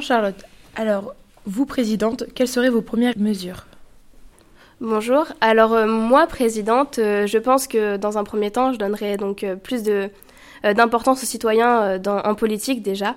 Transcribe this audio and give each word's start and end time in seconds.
Charlotte. 0.00 0.44
Alors, 0.76 1.14
vous 1.46 1.66
présidente, 1.66 2.24
quelles 2.34 2.48
seraient 2.48 2.70
vos 2.70 2.82
premières 2.82 3.16
mesures 3.16 3.66
Bonjour. 4.80 5.26
Alors 5.42 5.74
euh, 5.74 5.86
moi, 5.86 6.26
présidente, 6.26 6.98
euh, 6.98 7.26
je 7.26 7.36
pense 7.36 7.66
que 7.66 7.98
dans 7.98 8.16
un 8.16 8.24
premier 8.24 8.50
temps, 8.50 8.72
je 8.72 8.78
donnerais 8.78 9.18
donc 9.18 9.44
euh, 9.44 9.54
plus 9.56 9.82
de 9.82 10.08
d'importance 10.62 11.22
aux 11.22 11.26
citoyens 11.26 11.98
en 12.06 12.34
politique 12.34 12.82
déjà. 12.82 13.14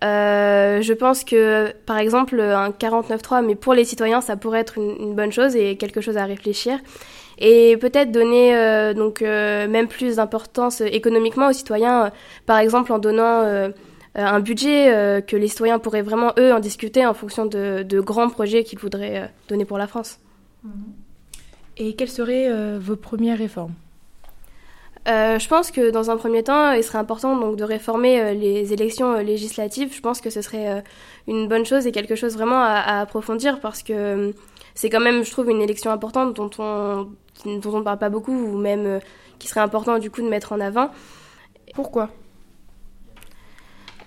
je 0.00 0.92
pense 0.94 1.24
que 1.24 1.74
par 1.84 1.98
exemple 1.98 2.40
un 2.40 2.70
49.3, 2.70 3.44
mais 3.44 3.54
pour 3.54 3.74
les 3.74 3.84
citoyens, 3.84 4.22
ça 4.22 4.36
pourrait 4.36 4.60
être 4.60 4.78
une, 4.78 5.14
bonne 5.14 5.30
chose 5.30 5.56
et 5.56 5.76
quelque 5.76 6.00
chose 6.00 6.16
à 6.16 6.24
réfléchir. 6.24 6.78
Et 7.36 7.76
peut-être 7.76 8.12
donner 8.12 8.94
donc 8.94 9.20
même 9.20 9.88
plus 9.88 10.16
d'importance 10.16 10.80
économiquement 10.80 11.48
aux 11.48 11.52
citoyens, 11.52 12.12
par 12.46 12.56
exemple 12.58 12.94
en 12.94 12.98
donnant 12.98 13.70
un 14.14 14.40
budget 14.40 15.22
que 15.26 15.36
les 15.36 15.48
citoyens 15.48 15.78
pourraient 15.78 16.02
vraiment 16.02 16.32
eux 16.38 16.52
en 16.52 16.58
discuter 16.60 17.06
en 17.06 17.14
fonction 17.14 17.46
de, 17.46 17.84
de 17.84 18.00
grands 18.00 18.28
projets 18.28 18.64
qu'ils 18.64 18.78
voudraient 18.78 19.30
donner 19.48 19.64
pour 19.64 19.78
la 19.78 19.86
France. 19.86 20.18
Et 21.80 21.94
quelles 21.94 22.10
seraient 22.10 22.46
euh, 22.46 22.78
vos 22.80 22.94
premières 22.94 23.38
réformes? 23.38 23.72
Euh, 25.08 25.38
je 25.38 25.48
pense 25.48 25.70
que 25.70 25.90
dans 25.90 26.10
un 26.10 26.18
premier 26.18 26.42
temps, 26.42 26.72
il 26.72 26.84
serait 26.84 26.98
important 26.98 27.38
donc 27.38 27.56
de 27.56 27.64
réformer 27.64 28.20
euh, 28.20 28.34
les 28.34 28.74
élections 28.74 29.16
législatives. 29.16 29.94
Je 29.94 30.00
pense 30.02 30.20
que 30.20 30.28
ce 30.28 30.42
serait 30.42 30.84
une 31.26 31.48
bonne 31.48 31.64
chose 31.64 31.86
et 31.86 31.92
quelque 31.92 32.16
chose 32.16 32.34
vraiment 32.34 32.62
à, 32.62 33.00
approfondir 33.00 33.60
parce 33.60 33.82
que 33.82 34.34
c'est 34.74 34.90
quand 34.90 35.00
même, 35.00 35.24
je 35.24 35.30
trouve, 35.30 35.48
une 35.48 35.62
élection 35.62 35.90
importante 35.90 36.34
dont 36.34 36.50
on 36.58 37.08
dont 37.46 37.72
on 37.72 37.78
ne 37.78 37.84
parle 37.84 37.98
pas 37.98 38.10
beaucoup 38.10 38.34
ou 38.34 38.58
même 38.58 39.00
qui 39.38 39.48
serait 39.48 39.60
important 39.60 39.98
du 39.98 40.10
coup 40.10 40.20
de 40.20 40.28
mettre 40.28 40.52
en 40.52 40.60
avant. 40.60 40.90
Pourquoi? 41.72 42.10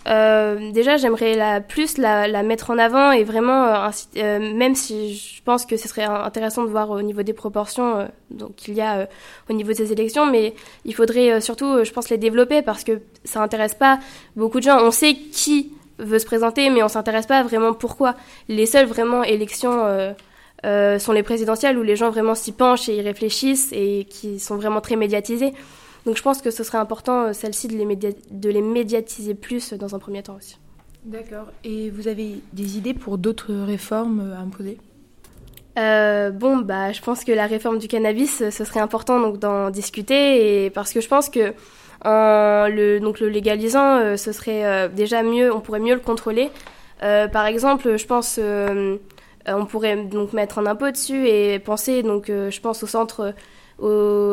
Euh, 0.08 0.72
déjà, 0.72 0.98
j'aimerais 0.98 1.36
la, 1.36 1.62
plus 1.62 1.98
la, 1.98 2.28
la, 2.28 2.44
mettre 2.44 2.70
en 2.72 2.78
avant 2.78 3.12
et 3.12 3.24
vraiment, 3.24 3.68
euh, 3.68 3.90
euh, 4.18 4.54
même 4.54 4.76
si 4.76 5.16
je 5.16 5.42
pense 5.44 5.66
que 5.66 5.78
ce 5.78 5.88
serait 5.88 6.04
intéressant 6.04 6.64
de 6.64 6.70
voir 6.70 6.90
au 6.90 7.02
niveau 7.02 7.24
des 7.24 7.34
proportions 7.34 8.10
donc 8.30 8.56
qu'il 8.56 8.74
y 8.74 8.82
a 8.82 9.08
au 9.50 9.54
niveau 9.54 9.72
de 9.72 9.78
ces 9.78 9.92
élections, 9.92 10.26
mais 10.26 10.54
il 10.86 10.94
faudrait 10.94 11.40
surtout, 11.40 11.84
je 11.84 11.92
pense, 11.92 12.10
les 12.10 12.18
développer 12.18 12.62
parce 12.62 12.84
que 12.84 13.02
ça 13.24 13.42
intéresse 13.42 13.76
pas 13.76 14.00
beaucoup 14.36 14.60
de 14.60 14.66
gens. 14.66 14.80
On 14.82 14.92
sait 14.92 15.14
qui 15.14 15.72
veut 16.00 16.20
se 16.20 16.26
présenter, 16.26 16.70
mais 16.70 16.84
on 16.84 16.88
s'intéresse 16.90 17.28
pas 17.28 17.44
vraiment 17.44 17.74
pourquoi. 17.74 18.16
Les 18.50 18.66
seules 18.66 18.88
vraiment 18.88 19.24
élections 19.24 20.16
sont 20.64 21.12
les 21.12 21.24
présidentielles 21.24 21.78
où 21.78 21.84
les 21.84 21.96
gens 21.96 22.10
vraiment 22.10 22.36
s'y 22.36 22.52
penchent 22.52 22.90
et 22.90 22.96
y 22.96 23.02
réfléchissent 23.02 23.72
et 23.72 24.06
qui 24.10 24.40
sont 24.40 24.58
vraiment 24.58 24.82
très 24.82 24.96
médiatisées. 24.96 25.54
Donc 26.06 26.18
je 26.18 26.22
pense 26.22 26.42
que 26.42 26.52
ce 26.52 26.64
serait 26.64 26.78
important, 26.78 27.28
euh, 27.28 27.34
celle-ci, 27.34 27.68
de, 27.68 27.78
les 27.78 28.16
de 28.32 28.50
les 28.50 28.62
médiatiser 28.62 29.34
plus 29.34 29.74
dans 29.74 29.96
un 29.96 30.00
premier 30.00 30.24
temps 30.24 30.36
aussi. 30.36 30.58
D'accord. 31.06 31.48
Et 31.64 31.90
vous 31.90 32.08
avez 32.08 32.42
des 32.54 32.78
idées 32.78 32.94
pour 32.94 33.18
d'autres 33.18 33.54
réformes 33.54 34.20
euh, 34.20 34.36
à 34.36 34.40
imposer? 34.40 34.78
Euh, 35.80 36.30
bon, 36.30 36.58
bah, 36.58 36.92
je 36.92 37.02
pense 37.02 37.24
que 37.24 37.32
la 37.32 37.48
réforme 37.48 37.80
du 37.80 37.88
cannabis, 37.88 38.50
ce 38.50 38.64
serait 38.64 38.80
important 38.80 39.20
donc 39.20 39.40
d'en 39.40 39.72
discuter 39.72 40.66
et 40.66 40.70
parce 40.70 40.94
que 40.94 41.02
je 41.02 41.08
pense 41.08 41.30
que 41.30 41.54
le 42.06 43.00
donc 43.00 43.20
le 43.20 43.28
légalisant, 43.30 44.16
ce 44.16 44.32
serait 44.32 44.90
déjà 44.90 45.24
mieux, 45.24 45.52
on 45.52 45.62
pourrait 45.62 45.80
mieux 45.80 45.96
le 45.96 46.00
contrôler. 46.00 46.52
par 47.00 47.48
exemple, 47.48 47.98
je 47.98 48.06
pense 48.06 48.40
on 49.48 49.66
pourrait 49.66 49.96
donc 50.04 50.34
mettre 50.34 50.60
un 50.60 50.68
impôt 50.68 50.92
dessus 50.92 51.28
et 51.28 51.58
penser 51.58 52.04
donc 52.04 52.28
je 52.28 52.60
pense 52.60 52.84
au 52.84 52.88
centre 52.88 53.34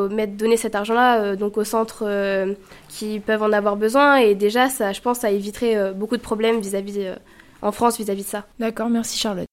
mettre, 0.08 0.34
donner 0.34 0.56
cet 0.56 0.74
argent-là 0.74 1.20
euh, 1.20 1.36
donc 1.36 1.56
aux 1.56 1.64
centres 1.64 2.04
euh, 2.06 2.54
qui 2.88 3.20
peuvent 3.20 3.42
en 3.42 3.52
avoir 3.52 3.76
besoin. 3.76 4.16
Et 4.16 4.34
déjà, 4.34 4.68
ça, 4.68 4.92
je 4.92 5.00
pense, 5.00 5.20
ça 5.20 5.30
éviterait 5.30 5.76
euh, 5.76 5.92
beaucoup 5.92 6.16
de 6.16 6.22
problèmes 6.22 6.60
vis-à-vis 6.60 7.14
en 7.62 7.72
France 7.72 7.98
vis-à-vis 7.98 8.24
de 8.24 8.28
ça. 8.28 8.46
D'accord, 8.58 8.88
merci 8.88 9.18
Charlotte. 9.18 9.49